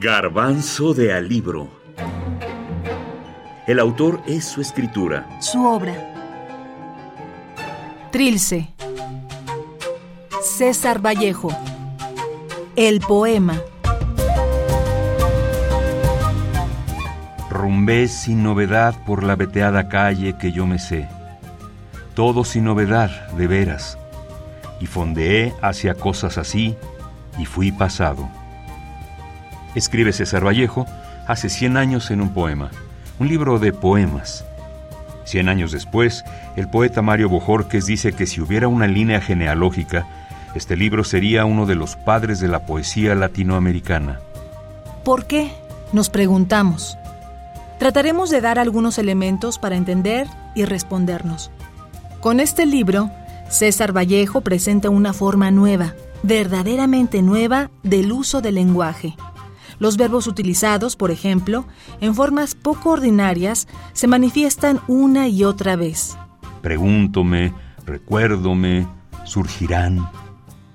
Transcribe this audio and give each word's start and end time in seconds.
Garbanzo 0.00 0.94
de 0.94 1.12
Alibro. 1.12 1.68
El 3.66 3.80
autor 3.80 4.22
es 4.28 4.44
su 4.44 4.60
escritura. 4.60 5.28
Su 5.40 5.66
obra. 5.66 5.92
Trilce. 8.12 8.68
César 10.40 11.04
Vallejo. 11.04 11.48
El 12.76 13.00
poema. 13.00 13.60
Rumbé 17.50 18.06
sin 18.06 18.44
novedad 18.44 18.94
por 19.04 19.24
la 19.24 19.34
veteada 19.34 19.88
calle 19.88 20.38
que 20.38 20.52
yo 20.52 20.64
me 20.64 20.78
sé. 20.78 21.08
Todo 22.14 22.44
sin 22.44 22.62
novedad, 22.62 23.32
de 23.32 23.48
veras. 23.48 23.98
Y 24.80 24.86
fondeé 24.86 25.54
hacia 25.60 25.94
cosas 25.94 26.38
así 26.38 26.76
y 27.36 27.46
fui 27.46 27.72
pasado. 27.72 28.28
Escribe 29.78 30.12
César 30.12 30.44
Vallejo 30.44 30.86
hace 31.26 31.48
100 31.48 31.76
años 31.76 32.10
en 32.10 32.20
un 32.20 32.34
poema, 32.34 32.70
un 33.20 33.28
libro 33.28 33.60
de 33.60 33.72
poemas. 33.72 34.44
Cien 35.24 35.48
años 35.48 35.70
después, 35.70 36.24
el 36.56 36.68
poeta 36.68 37.00
Mario 37.00 37.28
Bojorques 37.28 37.86
dice 37.86 38.12
que 38.12 38.26
si 38.26 38.40
hubiera 38.40 38.66
una 38.66 38.88
línea 38.88 39.20
genealógica, 39.20 40.06
este 40.56 40.76
libro 40.76 41.04
sería 41.04 41.44
uno 41.44 41.64
de 41.64 41.76
los 41.76 41.94
padres 41.94 42.40
de 42.40 42.48
la 42.48 42.66
poesía 42.66 43.14
latinoamericana. 43.14 44.18
¿Por 45.04 45.26
qué? 45.26 45.52
Nos 45.92 46.10
preguntamos. 46.10 46.98
Trataremos 47.78 48.30
de 48.30 48.40
dar 48.40 48.58
algunos 48.58 48.98
elementos 48.98 49.58
para 49.58 49.76
entender 49.76 50.26
y 50.56 50.64
respondernos. 50.64 51.52
Con 52.20 52.40
este 52.40 52.66
libro, 52.66 53.10
César 53.48 53.96
Vallejo 53.96 54.40
presenta 54.40 54.90
una 54.90 55.12
forma 55.12 55.52
nueva, 55.52 55.94
verdaderamente 56.24 57.22
nueva, 57.22 57.70
del 57.84 58.10
uso 58.10 58.40
del 58.40 58.56
lenguaje. 58.56 59.14
Los 59.78 59.96
verbos 59.96 60.26
utilizados, 60.26 60.96
por 60.96 61.10
ejemplo, 61.10 61.66
en 62.00 62.14
formas 62.14 62.54
poco 62.54 62.90
ordinarias, 62.90 63.68
se 63.92 64.06
manifiestan 64.06 64.80
una 64.88 65.28
y 65.28 65.44
otra 65.44 65.76
vez. 65.76 66.16
Pregúntome, 66.62 67.52
recuérdome, 67.86 68.86
surgirán. 69.24 70.08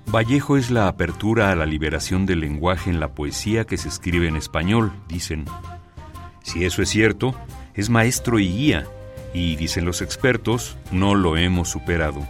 Vallejo 0.06 0.56
es 0.56 0.70
la 0.70 0.88
apertura 0.88 1.50
a 1.50 1.56
la 1.56 1.66
liberación 1.66 2.26
del 2.26 2.40
lenguaje 2.40 2.90
en 2.90 3.00
la 3.00 3.08
poesía 3.08 3.64
que 3.64 3.76
se 3.76 3.88
escribe 3.88 4.28
en 4.28 4.36
español, 4.36 4.92
dicen. 5.08 5.44
Si 6.42 6.64
eso 6.64 6.82
es 6.82 6.88
cierto, 6.88 7.34
es 7.74 7.90
maestro 7.90 8.38
y 8.38 8.48
guía, 8.48 8.86
y, 9.32 9.56
dicen 9.56 9.84
los 9.84 10.00
expertos, 10.00 10.76
no 10.92 11.14
lo 11.14 11.36
hemos 11.36 11.68
superado. 11.68 12.20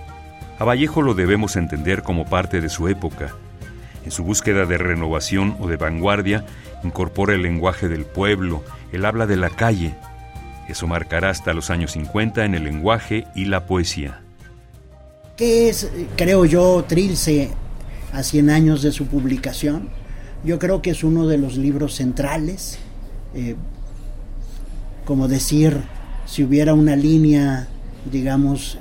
A 0.58 0.64
Vallejo 0.64 1.02
lo 1.02 1.14
debemos 1.14 1.56
entender 1.56 2.02
como 2.02 2.24
parte 2.24 2.60
de 2.60 2.68
su 2.68 2.88
época. 2.88 3.34
En 4.04 4.10
su 4.10 4.22
búsqueda 4.22 4.66
de 4.66 4.76
renovación 4.76 5.56
o 5.60 5.66
de 5.66 5.76
vanguardia, 5.76 6.44
incorpora 6.82 7.34
el 7.34 7.42
lenguaje 7.42 7.88
del 7.88 8.04
pueblo, 8.04 8.62
el 8.92 9.04
habla 9.04 9.26
de 9.26 9.36
la 9.36 9.50
calle. 9.50 9.94
Eso 10.68 10.86
marcará 10.86 11.30
hasta 11.30 11.54
los 11.54 11.70
años 11.70 11.92
50 11.92 12.44
en 12.44 12.54
el 12.54 12.64
lenguaje 12.64 13.26
y 13.34 13.46
la 13.46 13.66
poesía. 13.66 14.20
¿Qué 15.36 15.68
es, 15.68 15.90
creo 16.16 16.44
yo, 16.44 16.84
Trilce 16.86 17.50
a 18.12 18.22
100 18.22 18.50
años 18.50 18.82
de 18.82 18.92
su 18.92 19.06
publicación? 19.06 19.88
Yo 20.44 20.58
creo 20.58 20.82
que 20.82 20.90
es 20.90 21.02
uno 21.02 21.26
de 21.26 21.38
los 21.38 21.56
libros 21.56 21.94
centrales, 21.94 22.78
eh, 23.34 23.56
como 25.04 25.28
decir, 25.28 25.80
si 26.26 26.44
hubiera 26.44 26.74
una 26.74 26.96
línea, 26.96 27.68
digamos, 28.10 28.76
eh, 28.76 28.78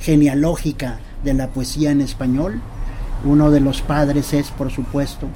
genealógica 0.00 1.00
de 1.24 1.34
la 1.34 1.48
poesía 1.48 1.90
en 1.90 2.02
español, 2.02 2.60
uno 3.24 3.50
de 3.50 3.60
los 3.60 3.82
padres 3.82 4.32
es, 4.32 4.50
por 4.50 4.70
supuesto, 4.70 5.28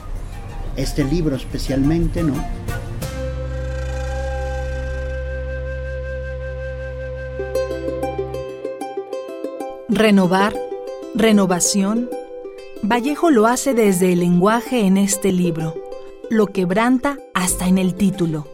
este 0.77 1.05
libro 1.05 1.37
especialmente, 1.37 2.23
¿no? 2.23 2.35
Renovar, 9.89 10.55
renovación. 11.15 12.09
Vallejo 12.83 13.31
lo 13.31 13.47
hace 13.47 13.75
desde 13.75 14.13
el 14.13 14.21
lenguaje 14.21 14.87
en 14.87 14.97
este 14.97 15.33
libro. 15.33 15.75
Lo 16.31 16.47
quebranta 16.47 17.19
hasta 17.35 17.67
en 17.67 17.77
el 17.77 17.95
título. 17.95 18.47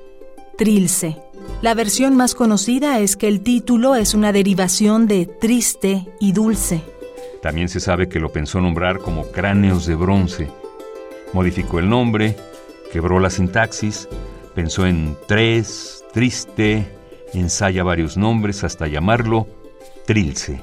Trilce. 0.57 1.19
La 1.63 1.75
versión 1.75 2.17
más 2.17 2.35
conocida 2.35 2.99
es 3.01 3.17
que 3.17 3.29
el 3.29 3.43
título 3.43 3.95
es 3.95 4.15
una 4.15 4.33
derivación 4.33 5.07
de 5.07 5.27
triste 5.27 6.07
y 6.21 6.33
dulce. 6.33 6.83
También 7.43 7.69
se 7.69 7.81
sabe 7.81 8.09
que 8.09 8.21
lo 8.21 8.31
pensó 8.31 8.61
nombrar 8.61 8.99
como 8.99 9.27
cráneos 9.31 9.87
de 9.87 9.95
bronce. 9.95 10.51
Modificó 11.33 11.79
el 11.79 11.89
nombre, 11.89 12.37
quebró 12.93 13.21
la 13.21 13.31
sintaxis, 13.31 14.09
pensó 14.55 14.87
en 14.87 15.17
tres, 15.27 16.05
triste, 16.13 16.87
ensaya 17.35 17.85
varios 17.85 18.17
nombres 18.17 18.65
hasta 18.65 18.87
llamarlo 18.87 19.47
Trilce. 20.07 20.63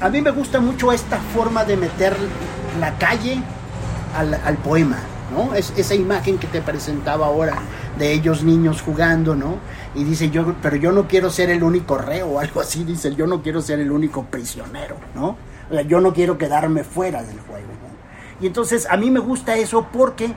A 0.00 0.08
mí 0.08 0.20
me 0.20 0.30
gusta 0.30 0.60
mucho 0.60 0.92
esta 0.92 1.18
forma 1.18 1.64
de 1.64 1.76
meter 1.76 2.16
la 2.78 2.96
calle 2.98 3.38
al, 4.16 4.56
poema, 4.58 4.98
¿no? 5.32 5.54
Es, 5.54 5.72
esa 5.76 5.94
imagen 5.94 6.38
que 6.38 6.46
te 6.46 6.62
presentaba 6.62 7.26
ahora 7.26 7.54
de 7.98 8.12
ellos 8.12 8.42
niños 8.42 8.82
jugando, 8.82 9.34
¿no? 9.34 9.58
Y 9.94 10.04
dice 10.04 10.30
yo, 10.30 10.54
pero 10.62 10.76
yo 10.76 10.92
no 10.92 11.06
quiero 11.06 11.30
ser 11.30 11.50
el 11.50 11.62
único 11.62 11.98
reo 11.98 12.28
o 12.28 12.40
algo 12.40 12.60
así, 12.60 12.84
dice, 12.84 13.14
yo 13.14 13.26
no 13.26 13.42
quiero 13.42 13.60
ser 13.60 13.80
el 13.80 13.90
único 13.90 14.24
prisionero, 14.24 14.96
¿no? 15.14 15.36
Yo 15.86 16.00
no 16.00 16.12
quiero 16.12 16.38
quedarme 16.38 16.84
fuera 16.84 17.22
del 17.22 17.40
juego. 17.40 17.68
Y 18.40 18.46
entonces 18.46 18.86
a 18.90 18.96
mí 18.96 19.10
me 19.10 19.20
gusta 19.20 19.56
eso 19.56 19.88
porque 19.92 20.32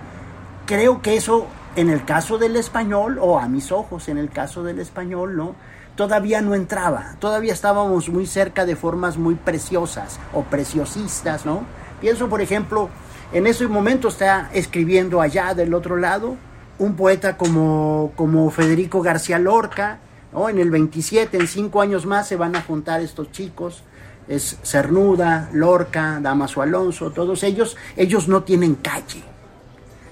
creo 0.66 1.01
que 1.01 1.16
eso 1.16 1.47
en 1.75 1.89
el 1.89 2.05
caso 2.05 2.38
del 2.38 2.55
español, 2.55 3.17
o 3.19 3.39
a 3.39 3.47
mis 3.47 3.72
ojos 3.72 4.07
en 4.07 4.17
el 4.17 4.29
caso 4.29 4.63
del 4.63 4.79
español, 4.79 5.35
¿no? 5.35 5.55
todavía 5.95 6.41
no 6.41 6.55
entraba, 6.55 7.16
todavía 7.19 7.53
estábamos 7.53 8.09
muy 8.09 8.25
cerca 8.25 8.66
de 8.66 8.75
formas 8.75 9.17
muy 9.17 9.35
preciosas 9.35 10.19
o 10.33 10.43
preciosistas, 10.43 11.45
¿no? 11.45 11.63
Pienso, 12.01 12.29
por 12.29 12.41
ejemplo, 12.41 12.89
en 13.31 13.47
ese 13.47 13.67
momento 13.67 14.07
está 14.07 14.49
escribiendo 14.53 15.22
allá 15.22 15.53
del 15.53 15.73
otro 15.73 15.97
lado 15.97 16.35
un 16.79 16.95
poeta 16.95 17.38
como, 17.38 18.11
como 18.16 18.49
Federico 18.49 19.01
García 19.01 19.39
Lorca, 19.39 19.99
¿no? 20.31 20.49
En 20.49 20.57
el 20.57 20.72
27, 20.72 21.38
en 21.38 21.47
cinco 21.47 21.81
años 21.81 22.05
más 22.05 22.27
se 22.27 22.35
van 22.35 22.55
a 22.55 22.61
juntar 22.61 23.01
estos 23.01 23.31
chicos, 23.31 23.83
es 24.28 24.57
Cernuda, 24.63 25.50
Lorca, 25.53 26.19
Damaso 26.22 26.61
Alonso, 26.61 27.11
todos 27.11 27.44
ellos, 27.44 27.78
ellos 27.97 28.28
no 28.28 28.44
tienen 28.44 28.75
calle. 28.75 29.22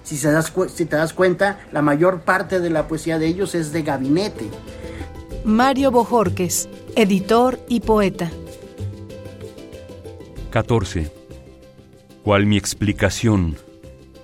Si, 0.03 0.17
se 0.17 0.31
das, 0.31 0.51
si 0.73 0.85
te 0.85 0.95
das 0.95 1.13
cuenta, 1.13 1.59
la 1.71 1.81
mayor 1.81 2.21
parte 2.21 2.59
de 2.59 2.69
la 2.69 2.87
poesía 2.87 3.19
de 3.19 3.27
ellos 3.27 3.55
es 3.55 3.71
de 3.71 3.83
gabinete. 3.83 4.49
Mario 5.45 5.91
Bojorques, 5.91 6.69
editor 6.95 7.59
y 7.67 7.79
poeta. 7.79 8.29
14. 10.51 11.11
¿Cuál 12.23 12.45
mi 12.45 12.57
explicación? 12.57 13.57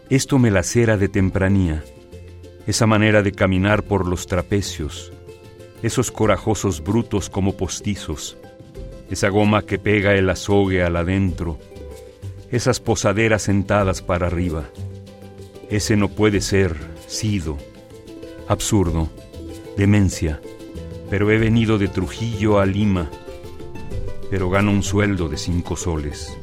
Esto 0.10 0.40
me 0.40 0.52
lacera 0.52 0.98
de 0.98 1.10
tempranía, 1.10 1.84
esa 2.66 2.86
manera 2.86 3.24
de 3.24 3.32
caminar 3.32 3.84
por 3.84 4.08
los 4.08 4.28
trapecios, 4.28 5.12
esos 5.82 6.12
corajosos 6.12 6.84
brutos 6.84 7.30
como 7.30 7.58
postizos, 7.58 8.38
esa 9.10 9.30
goma 9.30 9.64
que 9.64 9.80
pega 9.80 10.16
el 10.16 10.30
azogue 10.30 10.84
al 10.84 10.96
adentro, 10.96 11.58
esas 12.52 12.80
posaderas 12.80 13.44
sentadas 13.44 14.02
para 14.02 14.28
arriba. 14.28 14.70
Ese 15.70 15.96
no 15.96 16.10
puede 16.10 16.42
ser, 16.42 16.76
sido, 17.08 17.58
absurdo, 18.48 19.10
demencia 19.76 20.40
pero 21.10 21.32
he 21.32 21.38
venido 21.38 21.78
de 21.78 21.88
Trujillo 21.88 22.60
a 22.60 22.66
Lima, 22.66 23.10
pero 24.30 24.50
gano 24.50 24.72
un 24.72 24.84
sueldo 24.84 25.30
de 25.30 25.38
cinco 25.38 25.76
soles. 25.76 26.38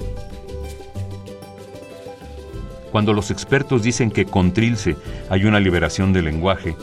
Cuando 2.90 3.12
los 3.12 3.30
expertos 3.30 3.82
dicen 3.82 4.10
que 4.10 4.24
con 4.24 4.52
Trilce 4.52 4.96
hay 5.28 5.44
una 5.44 5.60
liberación 5.60 6.12
del 6.12 6.26
lenguaje, 6.26 6.76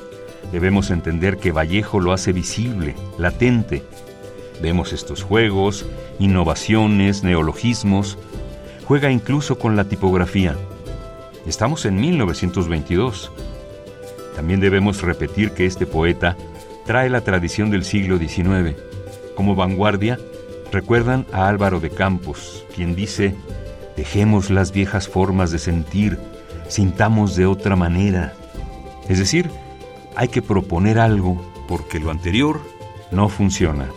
debemos 0.52 0.92
entender 0.92 1.38
que 1.38 1.52
Vallejo 1.52 2.00
lo 2.00 2.12
hace 2.12 2.34
visible, 2.34 2.96
latente. 3.18 3.84
Vemos 4.62 4.94
estos 4.94 5.24
juegos, 5.24 5.86
innovaciones, 6.20 7.24
neologismos, 7.24 8.18
juega 8.86 9.12
incluso 9.12 9.58
con 9.58 9.76
la 9.76 9.86
tipografía. 9.86 10.56
Estamos 11.46 11.86
en 11.86 12.00
1922. 12.00 13.32
También 14.36 14.60
debemos 14.60 15.02
repetir 15.02 15.52
que 15.52 15.66
este 15.66 15.86
poeta 15.86 16.38
trae 16.86 17.10
la 17.10 17.22
tradición 17.22 17.70
del 17.70 17.84
siglo 17.84 18.18
XIX. 18.18 18.76
Como 19.36 19.56
vanguardia, 19.56 20.20
recuerdan 20.72 21.26
a 21.32 21.48
Álvaro 21.48 21.80
de 21.80 21.90
Campos, 21.90 22.66
quien 22.76 22.96
dice, 22.96 23.36
dejemos 23.98 24.50
las 24.50 24.72
viejas 24.72 25.08
formas 25.08 25.52
de 25.52 25.60
sentir, 25.60 26.20
sintamos 26.68 27.36
de 27.36 27.46
otra 27.46 27.76
manera. 27.76 28.34
Es 29.10 29.20
decir, 29.20 29.50
hay 30.16 30.28
que 30.28 30.42
proponer 30.42 31.00
algo 31.00 31.42
porque 31.68 32.00
lo 32.00 32.12
anterior 32.12 32.62
no 33.12 33.30
funciona. 33.30 33.90